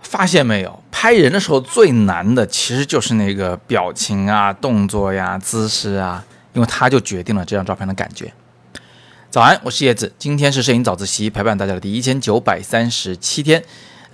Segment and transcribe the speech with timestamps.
[0.00, 8.32] 发现没有，拍人的时候最难的其实就是那个表情啊、动作呀、姿势啊，因为它就决定了这张照片的感觉。
[9.28, 13.62] 早安，我是叶子，今天是摄影早自习陪伴大家的第一千九百三十七天。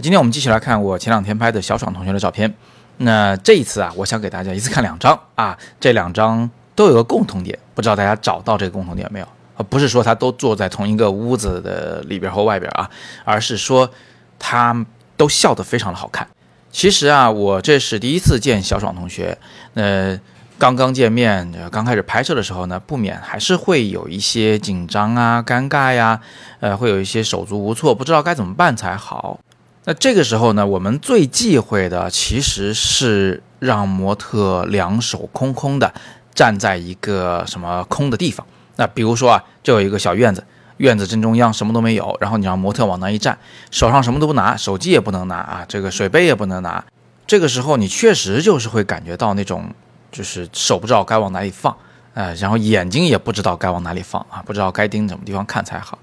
[0.00, 2.54] 今天我们继续来看我前两天拍的小爽同学的照片。
[2.96, 9.28] 那这一次啊，我想给大家一次看两张啊，这两张都有个共同点，不知道大家找到这个共同点没有？
[9.62, 12.90] 不是说他都坐在同一个屋子的里边和外边啊，
[13.24, 13.90] 而是说
[14.38, 14.86] 他。
[15.20, 16.26] 都笑得非常的好看。
[16.72, 19.36] 其实啊，我这是第一次见小爽同学。
[19.74, 20.18] 呃，
[20.58, 26.18] 刚刚见面，刚开始拍摄的时候呢，不免还是会有一些紧张啊、尴尬呀，
[26.60, 29.38] 呃，会有一些手足无措，不知道该怎么办才好。
[29.84, 35.92] 那这个时候呢，我们最忌讳的其实是让模特两手空空的
[36.34, 38.46] 站在一个什么空的地方。
[38.80, 40.42] 那比如说啊，就有一个小院子。
[40.78, 43.36] 院子正中央什么都没有，然后你让模特往那一站，
[43.70, 46.82] 手上什么都不拿，手机也不能拿啊，这个水杯也不能拿。
[47.26, 49.74] 这个时候你确实就是会感觉到那种，
[50.10, 51.76] 就是手不知道该往哪里放，
[52.14, 55.98] 呃，然后眼睛也不知道该往哪里放啊，不知道该盯什么地方看才好。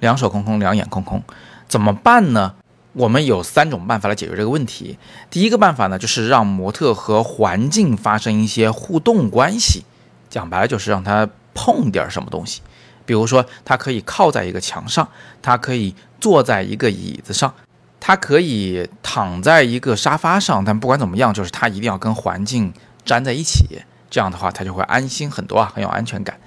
[0.00, 1.22] 两手空空，两眼空空，
[1.66, 2.52] 怎么办呢？
[2.92, 4.98] 我们有三种办法来解决这个问题。
[5.30, 9.84] 第一个办法呢，就是让模特和环境发生一些互动关系，
[10.28, 12.60] 讲白了就是让他碰点什么东西。
[13.04, 15.08] 比如说，他可以靠在一个墙上，
[15.42, 17.52] 他可以坐在一个椅子上，
[17.98, 20.64] 他可以躺在一个沙发上。
[20.64, 22.72] 但不管怎么样，就是他一定要跟环境
[23.04, 26.38] 粘在一起，这样的话他就会安心很多啊，很有安全感。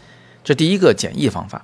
[0.44, 1.61] 这第一个简易方法。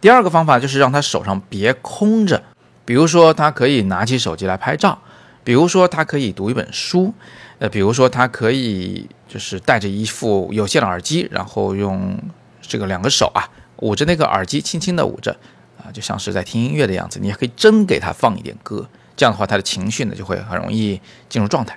[0.00, 2.42] 第二个方法就是让他手上别空着，
[2.84, 4.98] 比如说他可以拿起手机来拍照，
[5.42, 7.14] 比如说他可以读一本书，
[7.58, 12.18] 呃，比如说他可以就是戴着一副有线的耳机，然后用
[12.66, 13.48] 这个两个手啊。
[13.78, 15.36] 捂着那个耳机，轻轻地捂着，
[15.76, 17.18] 啊，就像是在听音乐的样子。
[17.18, 20.98] 你也可以真给他放一点歌，这样的话，他的情绪呢就会很容易
[21.28, 21.76] 进入状态。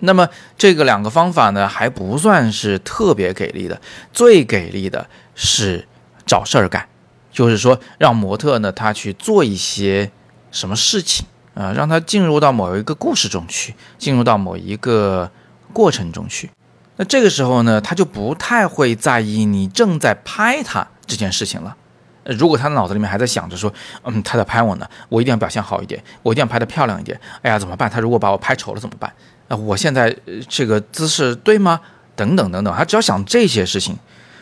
[0.00, 3.80] 那么这个两个方法呢还不算是特别给力的，
[4.12, 5.88] 最给力的是
[6.26, 6.86] 找事儿干，
[7.32, 10.12] 就是说让模特呢他去做一些
[10.52, 15.30] 什么事情啊，让他进入到某一个故事中去，进入到某一个
[15.72, 16.50] 过程中去。
[16.96, 20.86] 那这个时候呢，他就不太会在意你正在拍他。
[21.06, 21.76] 这件事情了，
[22.24, 23.70] 如果他脑子里面还在想着说，
[24.04, 27.20] 嗯，他在拍我呢，我一定要表现好一点，我一定要拍得漂亮一点。
[27.42, 27.90] 哎呀，怎么办？
[27.90, 29.12] 他如果把我拍丑了怎么办？
[29.48, 30.16] 那，我现在
[30.48, 31.78] 这个姿势对吗？
[32.16, 33.98] 等等等等，他只要想这些事情，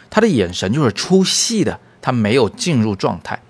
[0.09, 3.41] 他的眼神就是出戏的，他没有进入状态，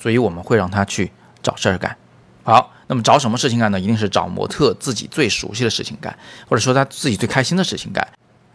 [0.00, 1.12] 所以我们会让他去
[1.42, 1.94] 找事儿干。
[2.44, 3.78] 好，那么找什么事情干呢？
[3.78, 6.16] 一定是找模特自己最熟悉的事情干，
[6.48, 8.08] 或者说他自己最开心的事情干。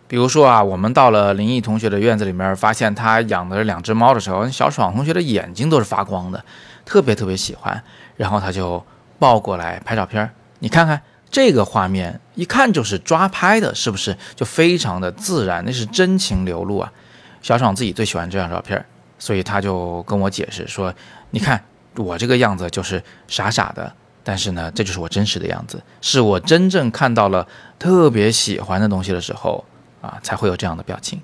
[0.08, 6.42] 比如说啊，我们到了林毅同学的院子里面，发现他养的两只猫的时候，小爽同学的眼睛都是发光的，
[6.86, 7.84] 特别特别喜欢。
[8.16, 8.82] 然后他就
[9.20, 10.30] 抱过来拍照片，
[10.60, 14.16] 你看看这个画面，一看就是抓拍的，是不是？
[14.34, 16.92] 就非常的自然，那是真情流露啊。
[17.42, 18.84] 小爽自己最喜欢这张照片，
[19.20, 20.94] 所以他就跟我解释说
[21.32, 21.62] ：“你看
[21.98, 27.46] 我这个样子就是傻傻的，但是呢，这就是我真实的样子，是我真正看到了
[27.78, 29.66] 特别喜欢的东西的时候。”
[30.02, 31.22] 啊，才会有这样的表情。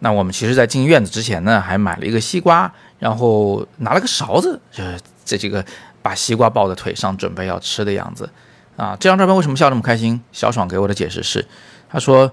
[0.00, 5.64] 那我们其实，在进院子之前呢，还买了一个西瓜，然后拿了个勺子，就是这几个
[6.00, 8.30] 把西瓜抱在腿上，准备要吃的样子。
[8.76, 10.22] 啊，这张照片为什么笑这么开心？
[10.30, 11.44] 小爽给我的解释是，
[11.90, 12.30] 他说，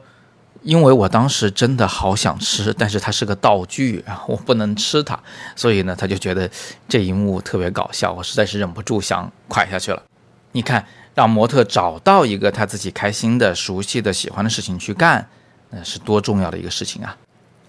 [0.61, 5.19] 因为我当时真的好想吃，但是它是个道具，我不能吃它，
[5.55, 6.47] 所以呢，他就觉得
[6.87, 10.03] 这一幕特别搞笑，我实在是忍不住想快下去了。
[10.51, 15.27] 你看，让模特找到一个他自己开心的、熟悉的、喜欢的事情去干。
[15.75, 17.17] 那是多重要的一个事情啊！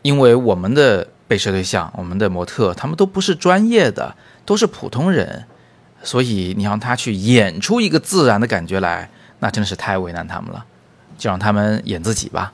[0.02, 5.44] 因为我们的被摄对象，我们的模特，他们都不是专业的，都是普通人，
[6.04, 10.64] 所以你让他去演出一个自然的感觉来，那真的是太为难他们了，
[11.18, 12.52] 就让他们演自己吧。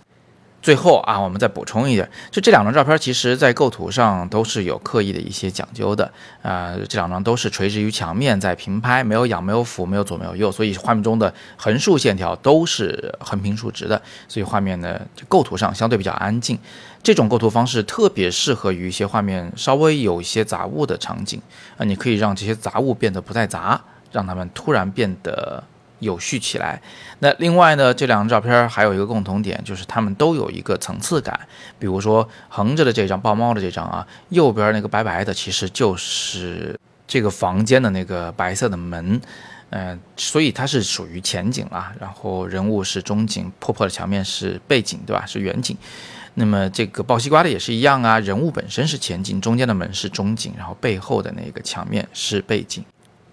[0.63, 6.11] 最后啊，我们再补充一点，就这两张照片，其实在构图上都是有刻意的一些讲究的。
[6.41, 16.57] 啊，这两张都是垂直于墙面在平拍，没有仰，没有俯，没有左，没有右，所以画面中的横竖线条都是横平竖直的，所以画面呢构图上相对比较安静。
[17.03, 21.43] 这种构图方式特别适合于一些画面稍微有一些杂物的场景
[21.77, 23.83] 啊，你可以让这些杂物变得不再杂，
[24.13, 25.65] 让它们突然变得。
[26.03, 26.83] 有序起来。
[27.21, 31.41] 那另外呢，这两张照片还有一个共同点，就是它们都有一个层次感。
[31.79, 39.21] 比如说横着的这张抱猫的这张啊，右边那个白白的其实就是这个房间的那个白色的门，
[39.71, 41.93] 嗯，所以它是属于前景啊。
[41.99, 45.25] 然后人物是中景，破破的墙面是背景，对吧？
[45.25, 45.77] 是远景。
[46.35, 52.83] 那么这个抱西瓜的也是一样啊，人物本身是前景，中间的门是中景，然后背后的那个墙面是背景。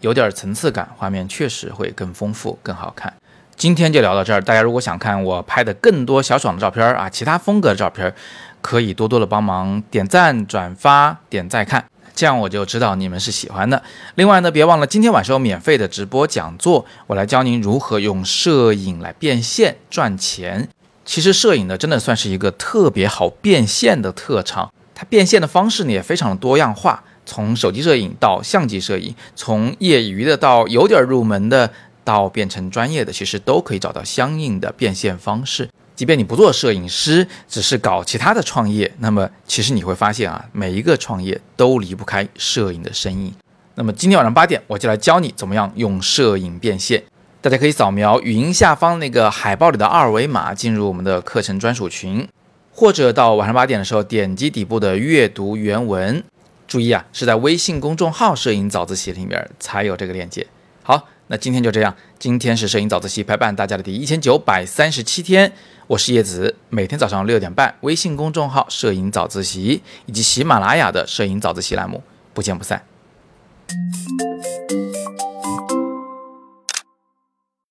[0.02, 3.14] 有点层次感，画面确实会更丰富、更好看。
[3.56, 8.14] 今天就聊到这儿，大家如果想看我拍的更多小爽的照片啊，其他风格的照片，
[8.62, 11.84] 可以多多的帮忙点赞、转发、点再看，
[12.16, 13.84] 这样我就知道你们是喜欢的。
[14.16, 20.70] 另外呢，别忘了今天晚上有免费的直播讲座，我来教您如何用摄影来变现赚钱。
[21.04, 27.04] 其实摄影呢，真的算是一个特别好变现的特长，它变现的方式呢也非常的多样化。
[27.30, 31.72] 从手机摄影到相机摄影，从业余的到有点入门的，
[32.04, 35.70] 到变成专业的，其实都可以找到相应的变现方式。
[35.96, 43.32] 即便你不做摄影师，只是搞其他的创业，那么其实你会发现啊，每一个创业都离不开摄影的身影。
[43.76, 47.04] 那么今天晚上八点，我就来教你怎么样用摄影变现。
[47.42, 52.28] 大家可以扫描语音下方那个海报里的二维码，进入我们的课程专属群，
[52.74, 56.24] 或者到晚上八点的时候点击底部的阅读原文。
[56.70, 60.46] 注意啊，是在微信公众号“摄影早自习”里面才有这个链接。
[60.84, 61.96] 好，那今天就这样。
[62.20, 65.52] 今天是摄影早自习陪伴大家的第一千九百三十七天，
[65.88, 66.56] 我是叶子。
[66.70, 72.04] 每天早上六点半，微信公众号“摄影早自习”以及喜马拉雅的“摄影早自习”栏目，
[72.36, 72.84] 不见不散。